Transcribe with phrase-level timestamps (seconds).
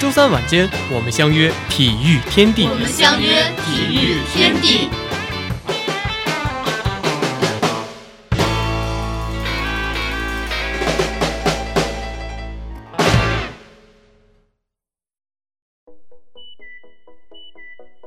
[0.00, 2.66] 周三晚间，我们相约体育天地。
[2.66, 4.90] 我们相约体育天地。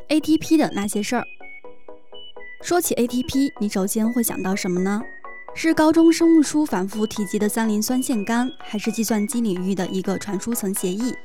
[0.09, 1.25] ATP 的那些事儿。
[2.61, 5.01] 说起 ATP，你首先会想到什么呢？
[5.55, 11.15] 是高中生物书反复提及的三磷酸腺苷，还是计算机领域的一个传输层协议？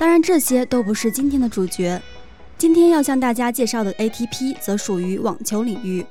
[0.00, 2.00] 当然，这些都不是今天的主角。
[2.56, 6.06] 今天要向大家介绍的 ATP 则属于网球领域。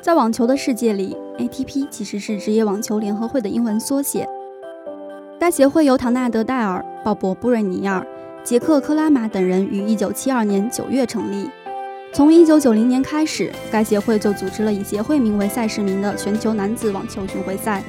[0.00, 4.28] 在网球的世界里，ATP 其实是职业网球联合会的英文缩写。
[5.38, 8.04] 该协会由唐纳德·戴尔、鲍勃·布瑞尼尔、
[8.42, 11.48] 杰克·克拉玛等人于1972年9月成立。
[12.12, 17.80] 从1990年开始，该协会就组织了以协会名为赛事名的全球男子网球巡回赛。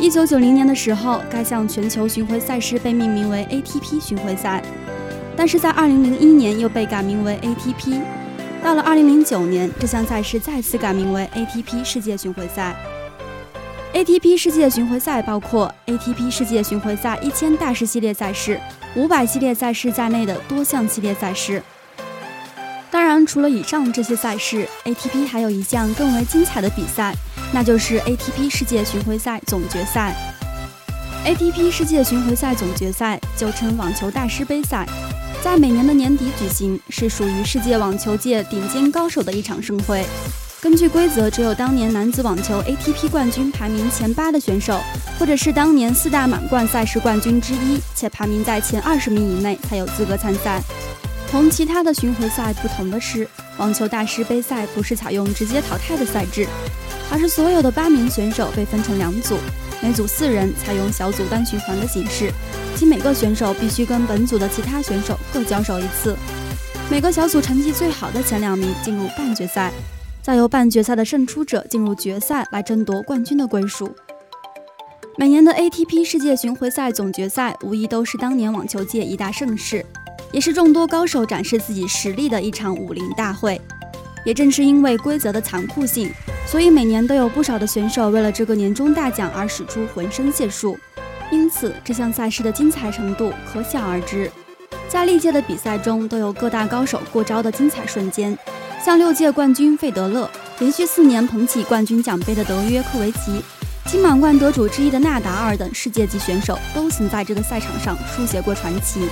[0.00, 4.62] 1990年的时候，该项全球巡回赛事被命名为 ATP 巡回赛，
[5.36, 8.00] 但是在2001年又被改名为 ATP。
[8.62, 12.76] 到了2009年，这项赛事再次改名为 ATP 世界巡回赛。
[13.92, 18.60] ATP 世界巡回赛包括 ATP 世界巡回赛一千大师系列赛事、
[18.94, 21.60] 五百系列赛事在内的多项系列赛事。
[23.28, 27.14] 除了以上这些赛事，ATP 还有一项更为精彩的比赛，
[27.52, 30.16] 那就是 ATP 世界巡回赛总决赛。
[31.26, 34.88] ATP 世界巡回赛总决赛就称网球大师杯赛，
[35.44, 40.06] 在每年的年底举行，是属于世界网球界顶尖高手的一场盛会。
[40.62, 44.80] 根据规则，只有当年男子网球 ATP 冠军排名前八的选手，
[45.18, 50.62] 或者是当年四大满贯赛事冠军之一，且排名在前二十名以内，才有资格参赛。
[51.30, 53.28] 同其他的巡回赛不同的是，
[53.58, 56.46] 网球大师杯赛不是采用直接淘汰的赛制，
[57.12, 59.36] 而是所有的八名选手被分成两组，
[59.82, 62.32] 每组四人，采用小组单循环的形式，
[62.74, 66.16] 即每个选手必须跟本组的其他选手各交手一次。
[66.90, 69.70] 每个小组成绩最好的前两名进入半决赛。
[70.22, 73.94] 再由半决赛的胜出者进入决赛来争夺冠军的归属。
[75.16, 79.84] 每年的 ATP 世界巡回赛总决赛无疑都是当年网球界一大盛事，
[80.32, 83.60] 也是众多高手展示自己实力的一场武林大会。
[84.24, 86.12] 也正是因为规则的残酷性，
[86.46, 90.78] 所以每年都有不少的选手为了这个年终大奖而使出浑身解数。
[91.30, 94.30] 因此，这项赛事的精彩程度可想而知。
[94.88, 98.36] 在历届的比赛中，都有各大高手过招的精彩瞬间。
[98.84, 100.28] 像六届冠军费德勒，
[100.58, 103.42] 连续四年捧起冠军奖杯的德约科维奇，
[103.86, 109.08] 金满贯得主之一的纳达尔等世界级选手，都曾在这个赛场上书写过传奇。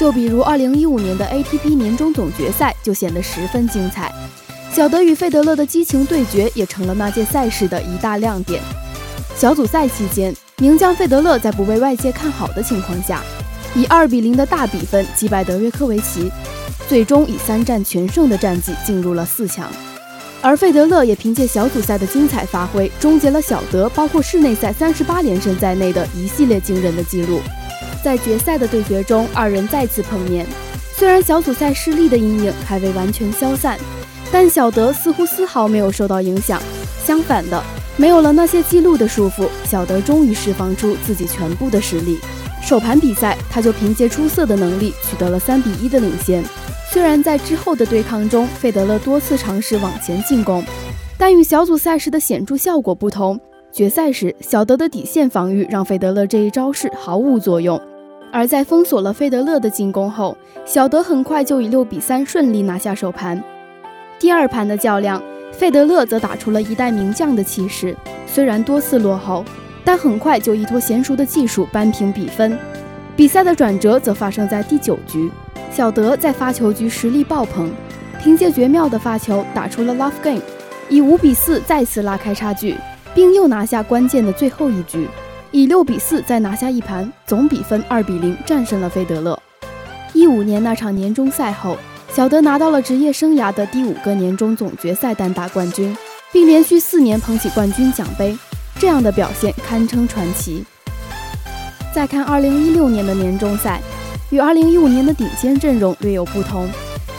[0.00, 4.10] 就比如2015年的 ATP 年终总决赛，就显得十分精彩。
[4.72, 8.62] 小德与费德勒的激情对决，也成了那届赛事的一大亮点。
[9.36, 13.22] 小组赛期间，名将费德勒在不被外界看好的情况下，
[13.74, 16.32] 以2比0的大比分击败德约科维奇。
[16.88, 19.70] 最终以三战全胜的战绩进入了四强，
[20.40, 27.42] 而费德勒也凭借小组赛的精彩发挥，终结了小德包括室内赛三十八连胜在内的一系列惊人的记录。
[28.02, 30.46] 在决赛的对决中，二人再次碰面。
[30.96, 33.78] 虽然小组赛失利的阴影还未完全消散，
[34.30, 36.60] 但小德似乎丝毫没有受到影响。
[37.04, 37.62] 相反的，
[37.96, 42.18] 没有了那些记录的束缚，小德终于释放出自己全部的实力。
[42.62, 46.44] 首盘比赛，他就凭借出色的能力取得了三比一的领先。
[46.92, 50.62] 虽然在之后的对抗中，费德勒多次尝试往前进攻，
[51.16, 53.40] 但与小组赛时的显著效果不同，
[53.72, 57.80] 决赛时小德的底线防御让费德勒这一招式毫无作用。
[58.32, 63.42] 而在封锁了费德勒的进攻后，小德很快就以六比三顺利拿下首盘。
[64.18, 65.22] 第二盘的较量，
[65.52, 67.96] 费德勒则打出了一代名将的气势，
[68.26, 69.44] 虽然多次落后，
[69.84, 72.56] 但很快就依托娴熟的技术扳平比分。
[73.16, 75.30] 比赛的转折则发生在第九局。
[75.70, 77.70] 小德在发球局实力爆棚，
[78.20, 80.40] 凭借绝妙的发球打出了 love game，
[80.88, 82.76] 以五比四再次拉开差距，
[83.14, 85.06] 并又拿下关键的最后一局，
[85.52, 89.36] 以六比四再拿下一盘，总比分二比零战胜了费德勒。
[90.12, 91.76] 一五年那场年终赛后，
[92.14, 95.96] 小德拿到了职业生涯的第五个年终总决赛单打冠军，
[96.32, 98.36] 并连续四年捧起冠军奖杯，
[98.78, 100.64] 这样的表现堪称传奇。
[101.92, 103.80] 再看2016年的年终赛，
[104.30, 106.68] 与2015年的顶尖阵容略有不同。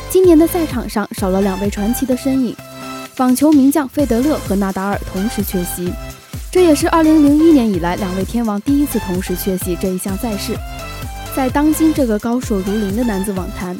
[0.09, 2.55] 今年的赛场上少了两位传奇的身影，
[3.17, 5.91] 网球名将费德勒和纳达尔同时缺席，
[6.51, 10.53] 这也是2001年以来两位天王第一次同时缺席这一项赛事。
[11.33, 13.73] 在当今这个高手如林的男子网坛，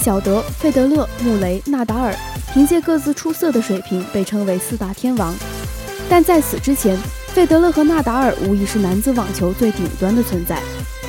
[0.00, 2.14] 小德、费德勒、穆雷、纳达尔
[2.54, 5.34] 凭借各自出色的水平被称为四大天王。
[6.08, 6.96] 但在此之前，
[7.34, 10.60] 费德勒和纳达尔无疑是男子网球最顶端的存在。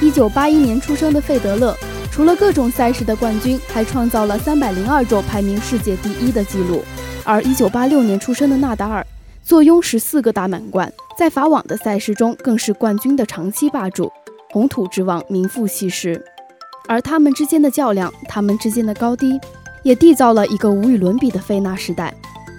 [0.01, 1.77] 1981年出生的费德勒，
[2.11, 6.83] 除了各种赛事的冠军，还创造了302周排名世界第一的纪录。
[7.23, 9.05] 而1986年出生的纳达尔，
[9.43, 14.09] 坐拥14个大满贯，在法网的赛事中更是冠军的长期霸主。
[14.49, 16.23] 红土之王名副其实，
[16.87, 19.37] 而他们之间的较量，他们之间的高低，
[19.83, 22.13] 也缔造了一个无与伦比的费纳时代。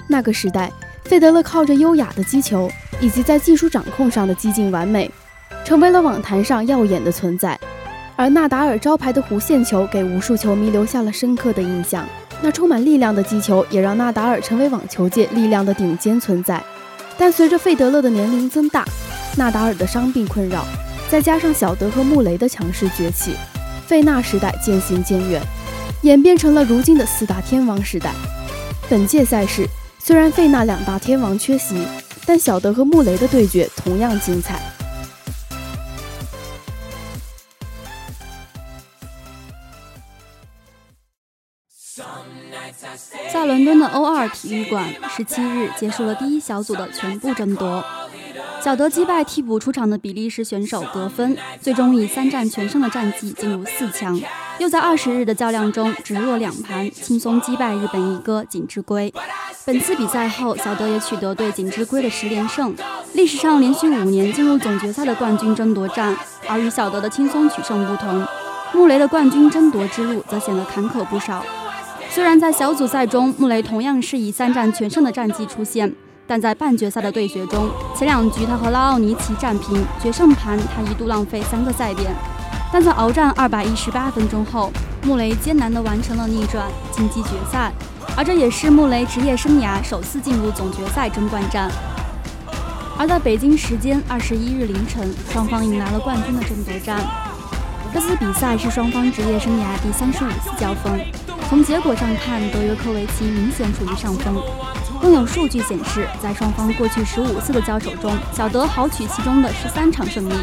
[0.09, 0.71] 那个时代，
[1.05, 2.71] 费德勒靠着优雅的击球
[3.01, 5.11] 以及在技术掌控上的激进完美，
[5.65, 7.59] 成为了网坛上耀眼的存在。
[8.15, 12.07] 而纳达尔招牌的弧线球给无数球迷留下了深刻的印象。
[12.43, 16.63] 那充满力量的击球也让纳达尔成为网球界力量的顶尖存在。
[17.19, 18.85] 但随着费德勒的年龄增大，
[19.37, 20.65] 纳达尔的伤病困扰。
[21.11, 23.35] 再加上小德和穆雷的强势崛起，
[23.87, 25.41] 费纳时代渐行渐远，
[26.03, 28.11] 演变成了如今的四大天王时代。
[28.89, 29.67] 本届赛事
[29.99, 31.87] 虽然费纳两大天王缺席，
[32.27, 34.61] 但小德和穆雷的对决同样精彩。
[43.33, 47.85] 在伦敦的 O2 体育馆，十七日结束了第一小组的全部争夺。
[48.63, 54.19] 小德击败替补出场的比利时选手得分，最终以三战全胜的战绩进入四强。
[54.59, 59.13] 又在二十日的较量中直落两盘，轻松击败日本一哥锦织圭。
[59.65, 62.75] 本次比赛后，小德也取得对锦织圭的十连胜，
[63.13, 66.17] 历史上连续五年进入总决赛的冠军争夺战。
[66.49, 68.27] 而与小德的轻松取胜不同，
[68.73, 71.45] 穆雷的冠军争夺之路则显得坎坷不少。
[72.15, 75.93] 虽然在小组赛中，穆雷同样是以三战全胜的战绩出现。
[76.29, 82.15] 但在半决赛的对决中，前两局他和拉奥尼奇战平，决胜盘他一度浪费三个赛点。
[82.73, 84.71] 但在鏖战二百一十八分钟后，
[85.03, 87.73] 穆雷艰难地完成了逆转，晋级决赛。
[88.17, 91.69] 而这也是穆雷职业生涯首次进入总决赛争冠战。
[92.97, 97.01] 而在北京时间二十一日凌晨，双方迎来了冠军的争夺战。
[97.93, 100.97] 这次比赛是双方职业生涯第三十五次交锋。
[101.55, 104.43] 从结果上看，德约科维奇明显处于上风。
[105.01, 110.35] 更有数据显示，在双方过去十五次的交手中，小德豪取其中的十三场胜利。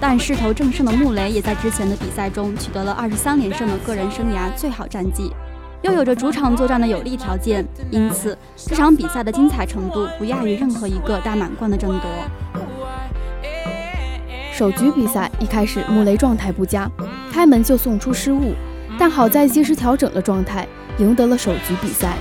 [0.00, 5.32] 但势头正盛的穆雷也在之前的比赛中取得了二十三连胜的个人生涯最好战绩，
[5.82, 12.08] 又有着主场作战的有利条件，因此这场比赛的精彩程度不亚于任何一个大满贯的争夺。
[14.52, 16.88] 首局比赛一开始，穆雷状态不佳，
[17.32, 18.54] 开门就送出失误，
[18.98, 20.66] 但好在及时调整了状态，
[20.98, 22.14] 赢得了首局比赛。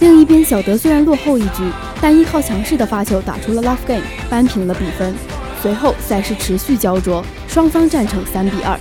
[0.00, 1.62] 另一边，小德虽然落后一局，
[2.00, 5.14] 但依靠强势的发球打出了 love game，扳平了比分。
[5.62, 8.78] 随后赛事持续焦灼，双方战成三比二。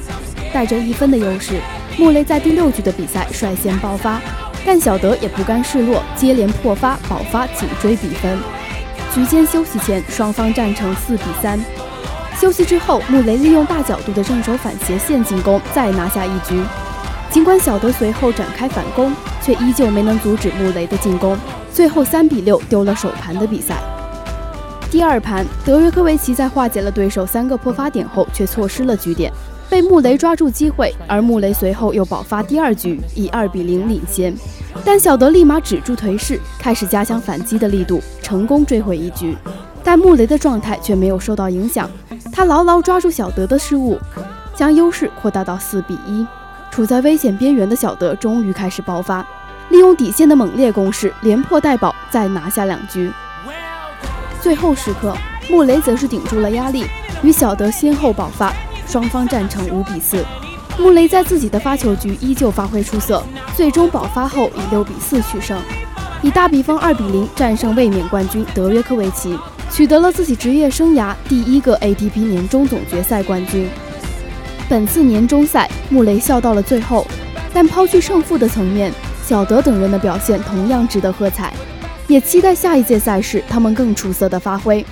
[0.53, 1.61] 带着一分的优势，
[1.97, 4.19] 穆雷在第六局的比赛率先爆发，
[4.65, 8.37] 但小德也不甘示弱，接连破发保发紧追比分。
[9.13, 11.59] 局间休息前，双方战成四比三。
[12.37, 16.59] 休息之后，穆雷利用大角度的正手反斜线进攻，再拿下一局。
[17.33, 19.11] 尽管小德随后展开反攻，
[19.41, 21.35] 却依旧没能阻止穆雷的进攻，
[21.73, 23.75] 最后三比六丢了首盘的比赛。
[24.91, 29.33] 第二盘，德约科维奇在化解了对手三个破发点后，却错失了局点，
[29.67, 34.31] 被穆雷抓住机会，而穆雷随后又爆发第二局，以二比零领先。
[34.85, 39.35] 但小德立马止住颓势，开始加强反击的力度，成功追回一局。
[39.83, 41.89] 但穆雷的状态却没有受到影响，
[42.31, 43.97] 他牢牢抓住小德的失误，
[44.55, 46.23] 将优势扩大到四比一。
[46.73, 49.23] 处在危险边缘的小德终于开始爆发，
[49.69, 53.11] 利用底线的猛烈攻势，连破带保，再拿下两局。
[54.41, 55.15] 最后时刻，
[55.51, 56.83] 穆雷则是顶住了压力，
[57.21, 58.51] 与小德先后爆发，
[58.87, 60.25] 双方战成五比四。
[60.79, 63.23] 穆雷在自己的发球局依旧发挥出色，
[63.55, 65.55] 最终爆发后以六比四取胜，
[66.23, 69.37] 以大比分二比零战胜卫冕冠军德约科维奇，
[69.69, 73.69] 取得了自己职业生涯第一个 ATP 年终总决赛冠军。
[74.73, 77.05] 本次年终赛，穆雷笑到了最后，
[77.53, 78.91] 但抛去胜负的层面，
[79.23, 81.53] 小德等人的表现同样值得喝彩，
[82.07, 84.83] 也期待下一届赛事他们更出色的发挥。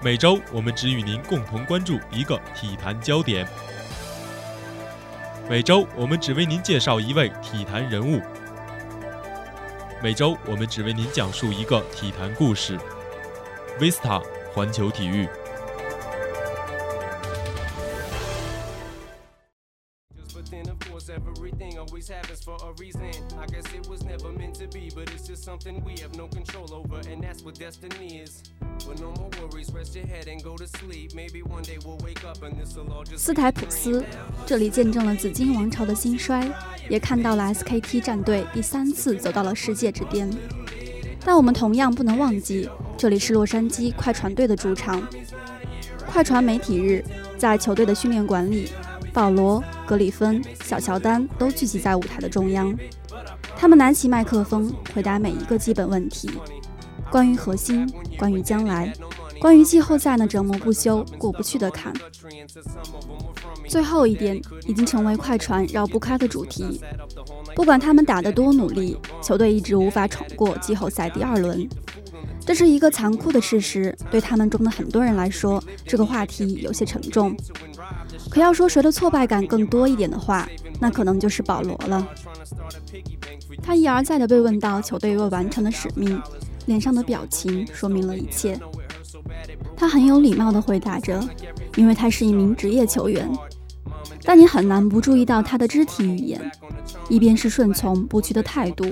[0.00, 3.44] 每周我们只与您共同关注一个体坛焦点。
[5.46, 8.18] 每周我们只为您介绍一位体坛人物，
[10.02, 12.78] 每周我们只为您讲述一个体坛故事。
[13.78, 14.22] Vista
[14.54, 15.28] 环球体育。
[33.16, 34.04] 斯台普斯，
[34.44, 36.50] 这里见证了紫金王朝的兴衰，
[36.88, 40.30] 也看到了 SKT 战队第三次走到了世界之巅。
[41.24, 45.02] 但我们同样不能忘记，这里是洛杉矶快船队的主场。
[46.06, 47.02] 快船媒体日，
[47.38, 48.70] 在球队的训练馆里，
[49.12, 52.76] 保罗、格里芬、小乔丹都聚集在舞台的中央。
[53.56, 56.30] 他们拿起麦克风，回答每一个基本问题：
[57.14, 58.92] 关于核心，关于将来，
[59.40, 61.94] 关于季后赛那折磨不休、过不去的坎。
[63.68, 66.80] 最后一点已经成为快船绕不开的主题。
[67.54, 71.68] 不管他们打得多努力，球队一直无法闯过季后赛第二轮。
[72.40, 73.96] 这是一个残酷的事实。
[74.10, 77.32] 对他们中的很多人来说，这个话题有些沉重。
[78.28, 80.48] 可要说谁的挫败感更多一点的话，
[80.80, 82.08] 那可能就是保罗了。
[83.62, 86.20] 他一而再地被问到球队未完成的使命，
[86.66, 88.58] 脸上的表情说明了一切。
[89.76, 91.22] 他很有礼貌地回答着，
[91.76, 93.30] 因为他是一名职业球员。
[94.22, 96.40] 但你很难不注意到他的肢体语言，
[97.08, 98.86] 一边是顺从不屈的态度，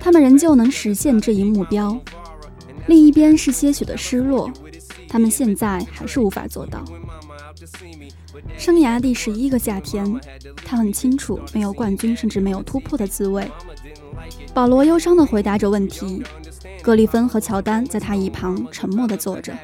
[0.00, 1.94] 他们仍旧能实现这一目标；
[2.86, 4.50] 另一边是些许的失落，
[5.06, 6.82] 他们现在还是无法做到。
[8.56, 10.18] 生涯第十一个夏天，
[10.64, 13.46] 他很清楚没有冠军甚至没有突破的滋味。
[14.54, 16.22] 保罗忧伤地回答着问题，
[16.84, 19.56] 格里芬和乔丹在他一旁沉默地坐着。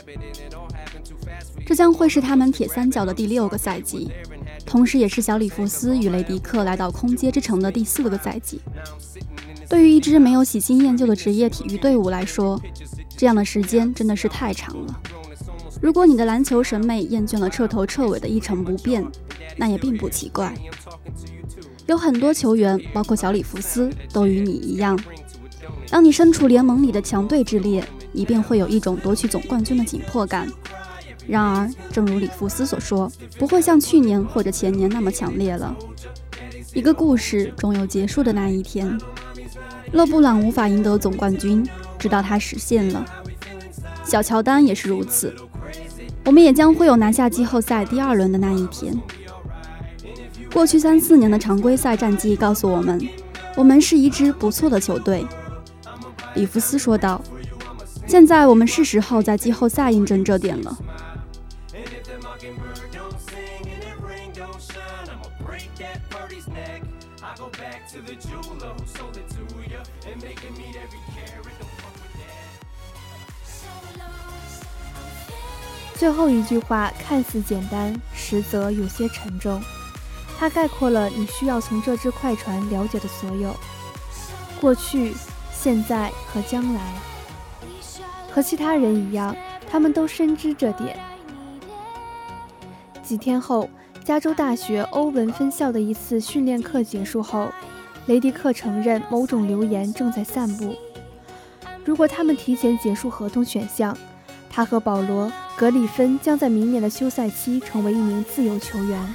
[1.67, 4.11] 这将会是他们铁三角的第六个赛季。
[4.65, 8.63] 同时，也是小里弗斯与雷迪克来到空接之城的第四个赛季。
[9.69, 12.59] 对于一支没有喜新厌旧的职业体育队伍来说，
[13.19, 15.01] 这样的时间真的是太长了。
[15.83, 19.07] 如果你的篮球审美厌倦了彻头彻尾的一成不变，
[19.59, 20.55] 那也并不奇怪。
[21.87, 24.99] 有很多球员，包括小里弗斯，都与你一样。
[25.91, 30.49] 当你身处联盟里的强队之列，你便会有一种夺取总冠军的紧迫感。
[31.27, 35.77] 然而，正如里弗斯所说，不会像去年或者前年那么强烈了。
[36.73, 38.99] 一个故事终有结束的那一天。
[39.93, 41.69] 勒布朗无法赢得总冠军，
[41.99, 43.05] 直到他实现了。
[44.05, 45.35] 小乔丹也是如此。
[46.25, 48.97] 我们也将会有拿下季后赛第二轮的那一天。
[50.53, 53.01] 过去三四年的常规赛战绩告诉我们，
[53.57, 55.27] 我们是一支不错的球队。
[56.35, 57.21] 里弗斯说道
[58.07, 60.77] ：“现在我们是时候在季后赛印证这点了。”
[75.95, 79.63] 最后一句话看似简单，实则有些沉重。
[80.39, 83.55] 它概括了你需要从这支快船了解的所有：
[84.59, 85.13] 过去、
[85.63, 86.81] 现在和将来。
[88.33, 89.37] 和其他人一样，
[89.69, 90.99] 他们都深知这点。
[93.03, 93.69] 几天后，
[94.05, 97.49] 加州大学欧文分校的一次训练课结束后，
[98.07, 100.75] 雷迪克承认某种流言正在散布：
[101.85, 103.95] 如果他们提前结束合同选项，
[104.49, 105.31] 他和保罗。
[105.57, 109.15] 格里芬将在明年的休赛期成为一名自由球员。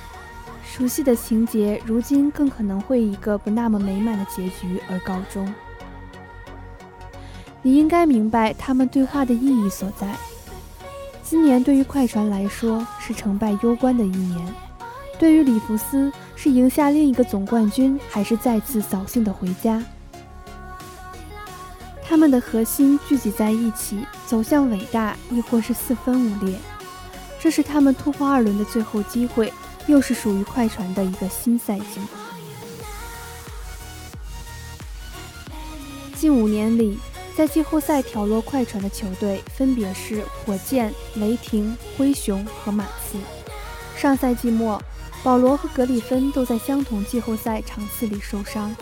[0.63, 5.51] 熟悉的情节，如今更可能会以一个不那么美满的结局而告终。
[7.65, 10.15] 你应该明白他们对话的意义所在。
[11.23, 14.53] 今年对于快船来说是成败攸关的一年，
[15.17, 19.83] 对于里弗斯是赢下另一个总冠军，还是再次扫兴的回家？
[22.07, 26.55] 他们的核心聚集在一起，走向伟大，亦或是四分五裂。
[27.39, 29.51] 这是他们突破二轮的最后机会，
[29.87, 31.99] 又是属于快船的一个新赛季。
[36.13, 36.99] 近五年里，
[37.35, 43.17] 在季后赛挑落快船的球队分别是火箭、雷霆、灰熊和马刺。
[43.97, 44.81] 上赛季末，
[45.21, 48.73] 保罗和格里芬都在相同季后赛场次里受伤，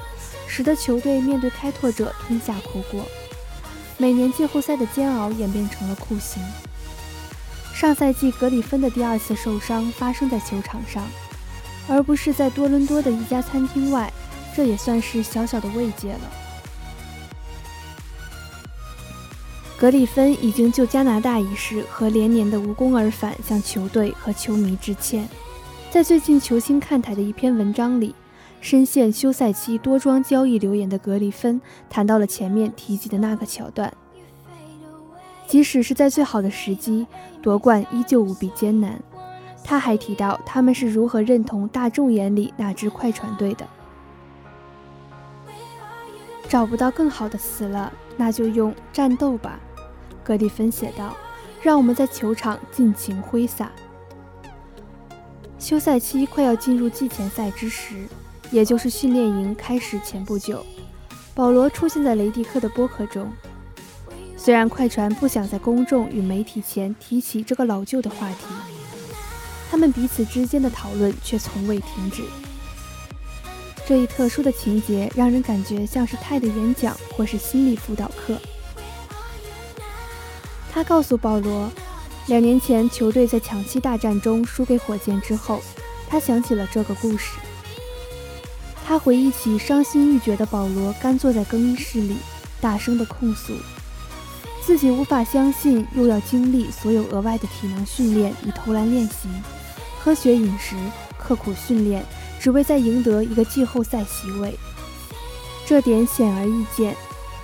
[0.48, 3.04] 使得球队面对开拓者吞下苦果。
[3.98, 6.40] 每年季后赛的煎熬演变成了酷刑。
[7.74, 11.04] 上赛季格里芬的第二次受伤发生在球场上，
[11.88, 14.14] 而不是在多伦多的一家餐厅外，
[14.56, 16.20] 这也算是小小的慰藉了。
[19.84, 25.28] 格里芬已经就加拿大一事和连年的无功而返向球队和球迷致歉。
[25.92, 28.16] 在最近球星看台的一篇文章里，
[28.62, 31.60] 深陷休赛期多桩交易流言的格里芬
[31.90, 33.94] 谈到了前面提及的那个桥段。
[35.48, 37.06] 即使是在最好的时机，
[37.42, 38.98] 夺冠依旧无比艰难。
[39.66, 43.68] 他还提到他们是如何认同大众眼里那支快船队的。
[46.48, 49.60] 找不到更好的词了，那就用战斗吧。
[50.24, 51.15] 格里芬写道
[51.62, 53.72] ：“让我们在球场尽情挥洒。”
[55.60, 58.08] 休赛期快要进入季前赛之时，
[58.51, 60.65] 也就是训练营开始前不久，
[61.34, 63.32] 保罗出现在雷迪克的播客中。
[64.36, 68.46] 虽然快船不想在公众与媒体前提起这个老旧的话题，
[69.72, 72.24] 他们彼此之间的讨论却从未停止。
[73.86, 78.38] 这一特殊的情节让人感觉像是泰的演讲或是心理辅导课。
[80.74, 81.70] 他告诉保罗，
[82.25, 85.62] 两年前球队在抢七大战中输给火箭之后，
[86.10, 87.38] 他想起了这个故事。
[88.84, 92.18] 他回忆起伤心欲绝的保罗，干坐在更衣室里，
[92.60, 93.53] 大声地控诉
[94.65, 99.30] 自己无法相信，又要经历所有额外的体能训练与投篮练习，
[100.03, 100.75] 科学饮食，
[101.18, 102.03] 刻苦训练。
[102.39, 104.60] 只为在赢得一个季后赛席位，
[105.65, 106.94] 这点显而易见。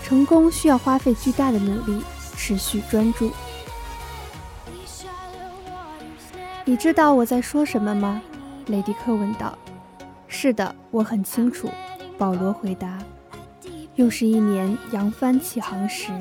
[0.04, 2.04] 成功需要花费巨大的努力，
[2.40, 3.34] 持续专注。
[6.64, 8.22] 你知道我在说什么吗？
[8.68, 9.58] 雷迪克问道。
[10.26, 11.70] 是的，我很清楚。
[12.18, 12.98] 保罗回答。
[13.96, 16.14] 又是一年扬帆起航时。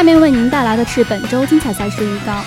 [0.00, 2.40] 下面为您带来的是本周精彩赛事预告。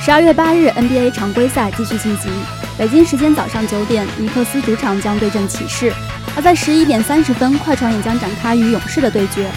[0.00, 2.30] 十二月八日，NBA 常规赛继续进行。
[2.78, 5.90] 北京时间早上九点，尼克斯主场将对阵骑士；
[6.36, 9.50] 而在十一点三十分，快船也将展开与勇士的对决。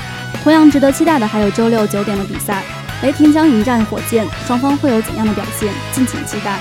[0.44, 2.64] 同样值得期待的还有周六九点的比赛，
[3.04, 5.72] 雷霆将迎战火箭，双方会有怎样的表现？
[5.92, 6.58] 敬请期待。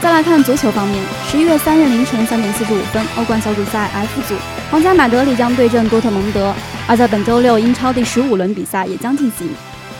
[0.00, 4.36] 再来看足球方面，十一月三日凌晨三点四十五分，欧冠小组赛 F 组，
[4.70, 6.54] 皇家马德里将对阵多特蒙德；
[6.86, 9.48] 而在本周六，英超第十五轮比赛也将进行。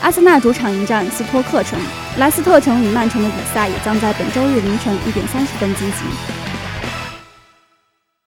[0.03, 1.79] 阿森纳主场迎战斯托克城，
[2.17, 6.42] 莱斯特城与曼城的比赛也将在本周日凌晨一点三十分进行。